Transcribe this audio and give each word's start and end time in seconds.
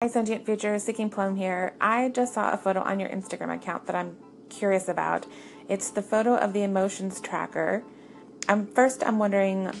Hi, 0.00 0.06
Sentient 0.06 0.46
Future, 0.46 0.78
Seeking 0.78 1.10
Plum 1.10 1.34
here. 1.34 1.74
I 1.80 2.10
just 2.10 2.32
saw 2.32 2.52
a 2.52 2.56
photo 2.56 2.82
on 2.82 3.00
your 3.00 3.08
Instagram 3.08 3.52
account 3.52 3.86
that 3.86 3.96
I'm 3.96 4.16
curious 4.48 4.86
about. 4.86 5.26
It's 5.68 5.90
the 5.90 6.02
photo 6.02 6.36
of 6.36 6.52
the 6.52 6.62
emotions 6.62 7.20
tracker. 7.20 7.82
Um, 8.48 8.68
first, 8.68 9.02
I'm 9.04 9.18
wondering 9.18 9.72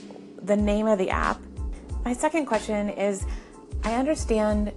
the 0.42 0.56
name 0.56 0.88
of 0.88 0.98
the 0.98 1.10
app. 1.10 1.40
My 2.04 2.12
second 2.14 2.46
question 2.46 2.88
is 2.88 3.26
I 3.84 3.94
understand 3.94 4.72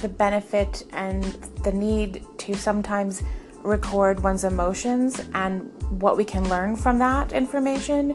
the 0.00 0.08
benefit 0.08 0.84
and 0.94 1.24
the 1.62 1.72
need 1.72 2.24
to 2.38 2.54
sometimes 2.54 3.22
record 3.62 4.20
one's 4.20 4.44
emotions 4.44 5.20
and 5.34 5.70
what 6.00 6.16
we 6.16 6.24
can 6.24 6.48
learn 6.48 6.74
from 6.74 6.98
that 7.00 7.34
information. 7.34 8.12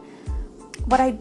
What 0.86 1.00
I 1.00 1.11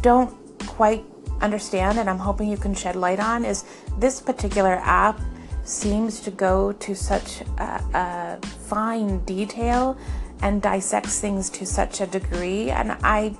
don't 0.00 0.34
quite 0.66 1.04
understand 1.40 1.98
and 1.98 2.08
I'm 2.08 2.18
hoping 2.18 2.50
you 2.50 2.56
can 2.56 2.74
shed 2.74 2.96
light 2.96 3.20
on 3.20 3.44
is 3.44 3.64
this 3.98 4.20
particular 4.20 4.80
app 4.82 5.20
seems 5.64 6.20
to 6.20 6.30
go 6.30 6.72
to 6.72 6.94
such 6.94 7.42
a, 7.58 8.38
a 8.42 8.46
fine 8.46 9.24
detail 9.24 9.96
and 10.42 10.62
dissects 10.62 11.20
things 11.20 11.50
to 11.50 11.66
such 11.66 12.00
a 12.00 12.06
degree, 12.06 12.70
and 12.70 12.92
I 13.02 13.36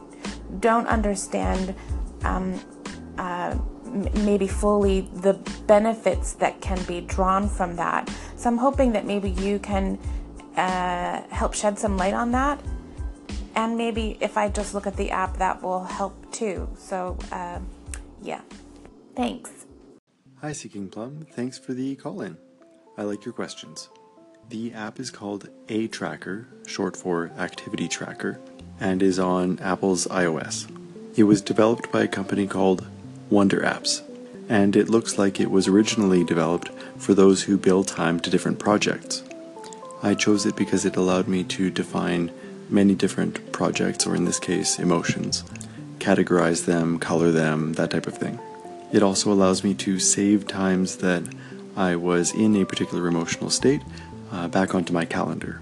don't 0.61 0.87
understand 0.87 1.75
um, 2.25 2.61
uh, 3.17 3.57
maybe 4.25 4.47
fully 4.47 5.09
the 5.15 5.35
benefits 5.67 6.35
that 6.35 6.61
can 6.61 6.83
be 6.85 7.01
drawn 7.01 7.49
from 7.49 7.77
that. 7.77 8.11
So 8.37 8.51
I'm 8.51 8.59
hoping 8.59 8.93
that 8.93 9.07
maybe 9.07 9.31
you 9.31 9.59
can 9.59 9.99
uh, 10.57 11.23
help 11.31 11.55
shed 11.55 11.79
some 11.79 11.97
light 11.97 12.15
on 12.15 12.33
that. 12.33 12.61
And 13.57 13.77
maybe 13.77 14.17
if 14.21 14.37
I 14.37 14.49
just 14.49 14.75
look 14.75 14.87
at 14.87 14.97
the 14.97 15.11
app, 15.11 15.39
that 15.39 15.63
will 15.63 15.85
help 15.85 16.31
too. 16.31 16.69
So, 16.79 17.19
uh, 17.33 17.59
yeah. 18.23 18.43
Thanks. 19.15 19.51
Hi, 20.41 20.53
Seeking 20.53 20.89
Plum. 20.89 21.27
Thanks 21.33 21.59
for 21.59 21.75
the 21.75 21.97
call 21.97 22.23
in. 22.23 22.37
I 22.97 23.03
like 23.03 23.25
your 23.25 23.35
questions. 23.35 23.89
The 24.49 24.73
app 24.73 24.99
is 24.99 25.11
called 25.11 25.49
A 25.69 25.87
Tracker, 25.89 26.49
short 26.67 26.97
for 26.97 27.31
Activity 27.39 27.89
Tracker, 27.89 28.41
and 28.81 29.03
is 29.03 29.19
on 29.19 29.59
Apple's 29.61 30.07
iOS. 30.07 30.69
It 31.17 31.25
was 31.25 31.43
developed 31.43 31.93
by 31.93 32.03
a 32.03 32.09
company 32.09 32.47
called 32.47 32.87
Wonder 33.29 33.61
Apps, 33.61 34.03
and 34.49 34.75
it 34.75 34.89
looks 34.89 35.19
like 35.19 35.39
it 35.39 35.51
was 35.51 35.69
originally 35.69 36.25
developed 36.25 36.71
for 36.97 37.15
those 37.15 37.43
who 37.43 37.57
bill 37.57 37.85
time 37.85 38.19
to 38.21 38.31
different 38.31 38.59
projects. 38.59 39.23
I 40.03 40.15
chose 40.15 40.47
it 40.47 40.57
because 40.57 40.85
it 40.85 40.97
allowed 40.97 41.29
me 41.29 41.45
to 41.45 41.71
define 41.71 42.33
many 42.69 42.95
different 42.95 43.53
projects, 43.53 44.07
or 44.07 44.17
in 44.17 44.25
this 44.25 44.39
case, 44.39 44.79
emotions, 44.79 45.45
categorize 46.01 46.65
them, 46.65 46.99
color 46.99 47.31
them, 47.31 47.75
that 47.75 47.91
type 47.91 48.07
of 48.07 48.19
thing. 48.19 48.39
It 48.93 49.03
also 49.03 49.33
allows 49.33 49.63
me 49.63 49.75
to 49.75 49.99
save 50.01 50.49
times 50.49 50.97
that 50.97 51.23
I 51.77 51.95
was 51.95 52.33
in 52.33 52.57
a 52.57 52.67
particular 52.67 53.07
emotional 53.07 53.51
state 53.51 53.83
uh, 54.33 54.49
back 54.49 54.75
onto 54.75 54.93
my 54.93 55.05
calendar. 55.05 55.61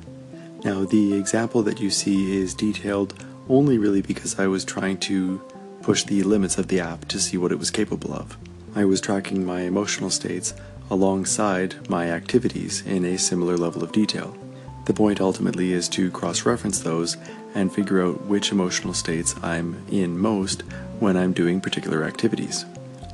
Now, 0.65 0.85
the 0.85 1.15
example 1.15 1.63
that 1.63 1.81
you 1.81 1.91
see 1.91 2.37
is 2.39 2.55
detailed 2.55 3.15
only 3.49 3.79
really 3.79 4.03
because 4.03 4.39
I 4.39 4.47
was 4.47 4.65
trying 4.65 4.99
to 4.99 5.43
push 5.83 6.05
the 6.05 6.23
limits 6.23 6.59
of 6.59 6.69
the 6.69 6.81
app 6.81 7.07
to 7.09 7.21
see 7.21 7.37
what 7.37 7.53
it 7.53 7.59
was 7.59 7.71
capable 7.71 8.13
of. 8.13 8.37
I 8.75 8.85
was 8.85 9.01
tracking 9.01 9.45
my 9.45 9.63
emotional 9.63 10.11
states 10.11 10.55
alongside 10.91 11.89
my 11.89 12.11
activities 12.11 12.83
in 12.87 13.05
a 13.05 13.19
similar 13.19 13.57
level 13.57 13.83
of 13.83 13.93
detail. 13.93 14.37
The 14.89 14.95
point 14.95 15.21
ultimately 15.21 15.75
is 15.75 15.87
to 15.91 16.11
cross 16.11 16.47
reference 16.47 16.81
those 16.81 17.19
and 17.55 17.71
figure 17.71 18.03
out 18.03 18.23
which 18.23 18.53
emotional 18.53 18.95
states 18.95 19.35
I'm 19.43 19.85
in 19.91 20.19
most 20.19 20.63
when 20.99 21.15
I'm 21.15 21.35
doing 21.35 21.61
particular 21.61 22.05
activities. 22.05 22.65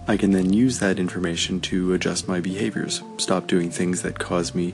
I 0.07 0.17
can 0.17 0.31
then 0.31 0.53
use 0.53 0.79
that 0.79 1.01
information 1.01 1.61
to 1.63 1.93
adjust 1.93 2.29
my 2.29 2.39
behaviors, 2.39 3.03
stop 3.19 3.49
doing 3.49 3.73
things 3.73 4.03
that 4.03 4.21
cause 4.21 4.55
me 4.55 4.73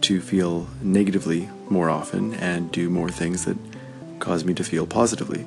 to 0.00 0.22
feel 0.22 0.66
negatively 0.80 1.50
more 1.68 1.90
often 1.90 2.32
and 2.32 2.72
do 2.72 2.88
more 2.88 3.10
things 3.10 3.44
that 3.44 3.58
cause 4.18 4.42
me 4.42 4.54
to 4.54 4.64
feel 4.64 4.86
positively. 4.86 5.42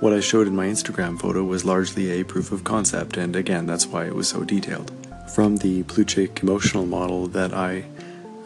What 0.00 0.14
I 0.14 0.20
showed 0.20 0.46
in 0.46 0.56
my 0.56 0.66
Instagram 0.66 1.20
photo 1.20 1.44
was 1.44 1.66
largely 1.66 2.10
a 2.10 2.24
proof 2.24 2.52
of 2.52 2.64
concept, 2.64 3.18
and 3.18 3.36
again, 3.36 3.66
that's 3.66 3.86
why 3.86 4.06
it 4.06 4.14
was 4.14 4.28
so 4.28 4.44
detailed. 4.44 4.92
From 5.34 5.58
the 5.58 5.82
Plutchik 5.82 6.42
emotional 6.42 6.86
model 6.86 7.26
that 7.28 7.52
I 7.52 7.84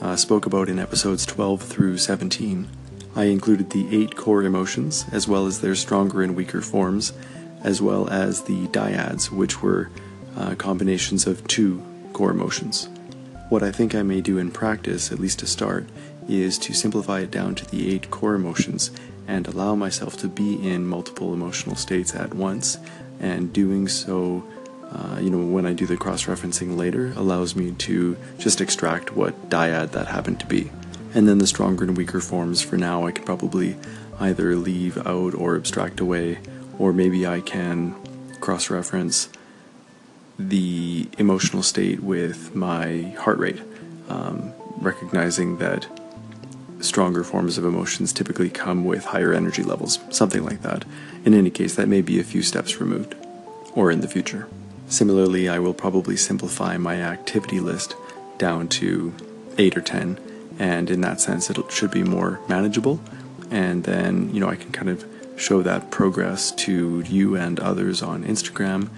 uh, 0.00 0.16
spoke 0.16 0.46
about 0.46 0.68
in 0.68 0.78
episodes 0.78 1.26
12 1.26 1.62
through 1.62 1.98
17, 1.98 2.68
I 3.14 3.24
included 3.24 3.70
the 3.70 3.88
eight 3.96 4.14
core 4.14 4.42
emotions, 4.42 5.06
as 5.10 5.26
well 5.26 5.46
as 5.46 5.60
their 5.60 5.74
stronger 5.74 6.22
and 6.22 6.36
weaker 6.36 6.60
forms, 6.60 7.12
as 7.62 7.80
well 7.80 8.08
as 8.10 8.42
the 8.42 8.66
dyads, 8.68 9.30
which 9.30 9.62
were 9.62 9.90
uh, 10.36 10.54
combinations 10.56 11.26
of 11.26 11.46
two 11.48 11.82
core 12.12 12.30
emotions. 12.30 12.88
What 13.48 13.62
I 13.62 13.72
think 13.72 13.94
I 13.94 14.02
may 14.02 14.20
do 14.20 14.38
in 14.38 14.50
practice, 14.50 15.10
at 15.10 15.18
least 15.18 15.38
to 15.38 15.46
start, 15.46 15.86
is 16.28 16.58
to 16.58 16.74
simplify 16.74 17.20
it 17.20 17.30
down 17.30 17.54
to 17.54 17.64
the 17.70 17.94
eight 17.94 18.10
core 18.10 18.34
emotions 18.34 18.90
and 19.26 19.46
allow 19.46 19.74
myself 19.74 20.16
to 20.18 20.28
be 20.28 20.54
in 20.68 20.86
multiple 20.86 21.32
emotional 21.32 21.76
states 21.76 22.14
at 22.14 22.34
once. 22.34 22.78
And 23.18 23.52
doing 23.52 23.88
so, 23.88 24.44
uh, 24.92 25.18
you 25.20 25.30
know, 25.30 25.44
when 25.44 25.66
I 25.66 25.72
do 25.72 25.86
the 25.86 25.96
cross 25.96 26.24
referencing 26.24 26.76
later, 26.76 27.12
allows 27.16 27.56
me 27.56 27.72
to 27.72 28.16
just 28.38 28.60
extract 28.60 29.16
what 29.16 29.50
dyad 29.50 29.90
that 29.92 30.06
happened 30.06 30.40
to 30.40 30.46
be. 30.46 30.70
And 31.14 31.28
then 31.28 31.38
the 31.38 31.46
stronger 31.46 31.84
and 31.84 31.96
weaker 31.96 32.20
forms 32.20 32.62
for 32.62 32.76
now, 32.76 33.06
I 33.06 33.12
can 33.12 33.24
probably 33.24 33.76
either 34.20 34.54
leave 34.56 34.98
out 35.06 35.34
or 35.34 35.56
abstract 35.56 36.00
away, 36.00 36.38
or 36.78 36.92
maybe 36.92 37.26
I 37.26 37.40
can 37.40 37.94
cross 38.40 38.70
reference 38.70 39.28
the 40.38 41.08
emotional 41.18 41.62
state 41.62 42.00
with 42.00 42.54
my 42.54 43.14
heart 43.18 43.38
rate, 43.38 43.60
um, 44.08 44.52
recognizing 44.78 45.58
that 45.58 45.86
stronger 46.80 47.24
forms 47.24 47.56
of 47.56 47.64
emotions 47.64 48.12
typically 48.12 48.50
come 48.50 48.84
with 48.84 49.06
higher 49.06 49.32
energy 49.32 49.62
levels, 49.62 49.98
something 50.10 50.44
like 50.44 50.62
that. 50.62 50.84
In 51.24 51.32
any 51.34 51.50
case, 51.50 51.74
that 51.74 51.88
may 51.88 52.02
be 52.02 52.20
a 52.20 52.24
few 52.24 52.42
steps 52.42 52.78
removed, 52.80 53.14
or 53.74 53.90
in 53.90 54.00
the 54.00 54.08
future. 54.08 54.46
Similarly, 54.88 55.48
I 55.48 55.58
will 55.58 55.74
probably 55.74 56.16
simplify 56.16 56.76
my 56.76 57.02
activity 57.02 57.60
list 57.60 57.96
down 58.38 58.68
to 58.68 59.12
8 59.58 59.76
or 59.76 59.80
10, 59.80 60.18
and 60.58 60.90
in 60.90 61.00
that 61.00 61.20
sense, 61.20 61.50
it 61.50 61.58
should 61.70 61.90
be 61.90 62.04
more 62.04 62.40
manageable. 62.48 63.00
And 63.50 63.84
then, 63.84 64.32
you 64.34 64.40
know, 64.40 64.48
I 64.48 64.56
can 64.56 64.72
kind 64.72 64.88
of 64.88 65.04
show 65.36 65.62
that 65.62 65.90
progress 65.90 66.50
to 66.50 67.00
you 67.00 67.36
and 67.36 67.60
others 67.60 68.02
on 68.02 68.24
Instagram 68.24 68.88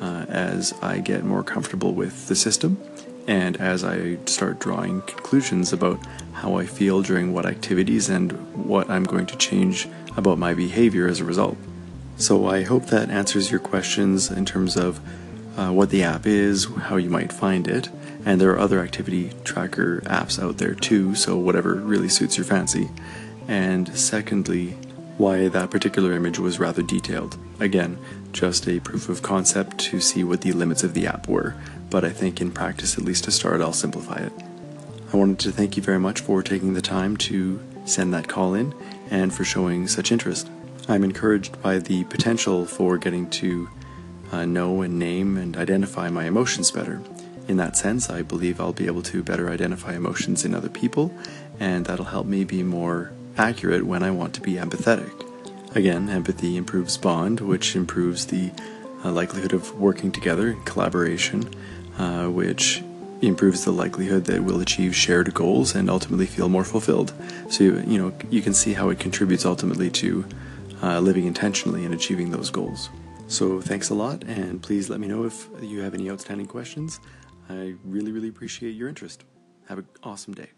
uh, 0.00 0.26
as 0.28 0.74
I 0.82 0.98
get 0.98 1.24
more 1.24 1.42
comfortable 1.42 1.92
with 1.92 2.28
the 2.28 2.36
system 2.36 2.78
and 3.26 3.56
as 3.56 3.82
I 3.82 4.18
start 4.26 4.60
drawing 4.60 5.02
conclusions 5.02 5.72
about 5.72 5.98
how 6.32 6.56
I 6.56 6.66
feel 6.66 7.02
during 7.02 7.32
what 7.32 7.46
activities 7.46 8.08
and 8.08 8.32
what 8.54 8.88
I'm 8.88 9.04
going 9.04 9.26
to 9.26 9.36
change 9.36 9.88
about 10.16 10.38
my 10.38 10.54
behavior 10.54 11.08
as 11.08 11.20
a 11.20 11.24
result. 11.24 11.56
So 12.18 12.46
I 12.46 12.62
hope 12.62 12.86
that 12.86 13.10
answers 13.10 13.50
your 13.50 13.60
questions 13.60 14.30
in 14.30 14.44
terms 14.44 14.76
of 14.76 15.00
uh, 15.56 15.70
what 15.70 15.90
the 15.90 16.02
app 16.02 16.26
is, 16.26 16.66
how 16.66 16.96
you 16.96 17.10
might 17.10 17.32
find 17.32 17.66
it, 17.66 17.88
and 18.24 18.40
there 18.40 18.50
are 18.50 18.58
other 18.58 18.80
activity 18.80 19.32
tracker 19.44 20.00
apps 20.02 20.42
out 20.42 20.58
there 20.58 20.74
too, 20.74 21.14
so 21.14 21.36
whatever 21.36 21.74
really 21.74 22.08
suits 22.08 22.36
your 22.36 22.44
fancy. 22.44 22.90
And 23.48 23.96
secondly, 23.96 24.76
why 25.16 25.48
that 25.48 25.70
particular 25.70 26.12
image 26.12 26.38
was 26.38 26.58
rather 26.58 26.82
detailed. 26.82 27.38
Again, 27.58 27.98
just 28.32 28.68
a 28.68 28.80
proof 28.80 29.08
of 29.08 29.22
concept 29.22 29.78
to 29.78 30.00
see 30.00 30.22
what 30.24 30.42
the 30.42 30.52
limits 30.52 30.84
of 30.84 30.92
the 30.92 31.06
app 31.06 31.26
were, 31.26 31.54
but 31.88 32.04
I 32.04 32.10
think 32.10 32.40
in 32.40 32.52
practice, 32.52 32.98
at 32.98 33.04
least 33.04 33.24
to 33.24 33.30
start, 33.30 33.60
I'll 33.60 33.72
simplify 33.72 34.16
it. 34.16 34.32
I 35.12 35.16
wanted 35.16 35.38
to 35.40 35.52
thank 35.52 35.76
you 35.76 35.82
very 35.82 36.00
much 36.00 36.20
for 36.20 36.42
taking 36.42 36.74
the 36.74 36.82
time 36.82 37.16
to 37.18 37.60
send 37.86 38.12
that 38.12 38.28
call 38.28 38.54
in 38.54 38.74
and 39.10 39.32
for 39.32 39.44
showing 39.44 39.86
such 39.88 40.12
interest. 40.12 40.50
I'm 40.88 41.04
encouraged 41.04 41.62
by 41.62 41.78
the 41.78 42.04
potential 42.04 42.66
for 42.66 42.98
getting 42.98 43.30
to 43.30 43.68
uh, 44.32 44.44
know 44.44 44.82
and 44.82 44.98
name 44.98 45.36
and 45.36 45.56
identify 45.56 46.10
my 46.10 46.24
emotions 46.24 46.70
better. 46.70 47.00
In 47.48 47.56
that 47.58 47.76
sense, 47.76 48.10
I 48.10 48.22
believe 48.22 48.60
I'll 48.60 48.72
be 48.72 48.86
able 48.86 49.02
to 49.02 49.22
better 49.22 49.50
identify 49.50 49.94
emotions 49.94 50.44
in 50.44 50.54
other 50.54 50.68
people, 50.68 51.12
and 51.60 51.86
that'll 51.86 52.06
help 52.06 52.26
me 52.26 52.44
be 52.44 52.62
more 52.62 53.12
accurate 53.36 53.86
when 53.86 54.02
I 54.02 54.10
want 54.10 54.34
to 54.34 54.40
be 54.40 54.54
empathetic. 54.54 55.12
Again, 55.76 56.08
empathy 56.08 56.56
improves 56.56 56.96
bond, 56.96 57.40
which 57.40 57.76
improves 57.76 58.26
the 58.26 58.50
uh, 59.04 59.12
likelihood 59.12 59.52
of 59.52 59.78
working 59.78 60.10
together 60.10 60.56
collaboration, 60.64 61.48
uh, 61.98 62.26
which 62.26 62.82
improves 63.22 63.64
the 63.64 63.70
likelihood 63.70 64.24
that 64.24 64.42
we'll 64.42 64.60
achieve 64.60 64.94
shared 64.94 65.32
goals 65.32 65.74
and 65.74 65.88
ultimately 65.88 66.26
feel 66.26 66.48
more 66.48 66.64
fulfilled. 66.64 67.12
So 67.48 67.64
you, 67.64 67.84
you 67.86 67.98
know 67.98 68.12
you 68.30 68.42
can 68.42 68.54
see 68.54 68.74
how 68.74 68.88
it 68.90 68.98
contributes 68.98 69.44
ultimately 69.44 69.90
to 69.90 70.24
uh, 70.82 71.00
living 71.00 71.26
intentionally 71.26 71.84
and 71.84 71.94
achieving 71.94 72.30
those 72.30 72.50
goals. 72.50 72.90
So 73.28 73.60
thanks 73.60 73.90
a 73.90 73.94
lot, 73.94 74.24
and 74.24 74.62
please 74.62 74.88
let 74.88 75.00
me 75.00 75.08
know 75.08 75.24
if 75.24 75.48
you 75.60 75.80
have 75.80 75.94
any 75.94 76.10
outstanding 76.10 76.46
questions. 76.46 77.00
I 77.48 77.74
really, 77.84 78.12
really 78.12 78.28
appreciate 78.28 78.74
your 78.74 78.88
interest. 78.88 79.24
Have 79.68 79.78
an 79.78 79.86
awesome 80.02 80.32
day. 80.32 80.55